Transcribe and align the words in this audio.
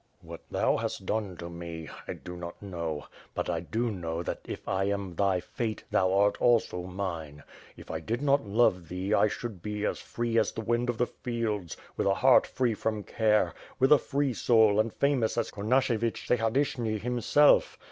"What 0.21 0.41
thou 0.49 0.77
hast 0.77 1.05
done 1.05 1.37
to 1.37 1.47
me— 1.47 1.87
I 2.07 2.13
do 2.13 2.35
not 2.35 2.59
know; 2.59 3.05
but 3.35 3.51
I 3.51 3.59
do 3.59 3.91
know 3.91 4.23
that 4.23 4.39
if 4.45 4.67
I 4.67 4.85
am 4.85 5.13
thy 5.13 5.39
fate, 5.39 5.83
thou 5.91 6.11
art 6.11 6.41
also 6.41 6.81
mine. 6.81 7.43
If 7.77 7.91
I 7.91 7.99
did 7.99 8.19
not 8.19 8.43
love 8.43 8.89
thee 8.89 9.13
I 9.13 9.27
should 9.27 9.61
be 9.61 9.85
as 9.85 9.99
free 9.99 10.39
as 10.39 10.53
the 10.53 10.61
wind 10.61 10.89
of 10.89 10.97
the 10.97 11.05
fields, 11.05 11.77
with 11.97 12.07
a 12.07 12.15
heart 12.15 12.47
free 12.47 12.73
from 12.73 13.03
care, 13.03 13.53
with 13.77 13.91
a 13.91 13.99
free 13.99 14.33
soul 14.33 14.79
and 14.79 14.91
famous 14.91 15.37
as 15.37 15.51
Kon 15.51 15.69
ashevioh 15.69 16.13
Sahaydachny 16.17 16.99
himself. 16.99 17.77